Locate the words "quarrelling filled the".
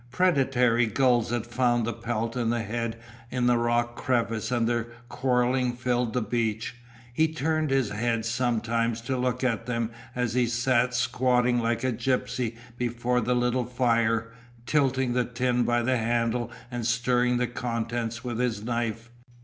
5.09-6.23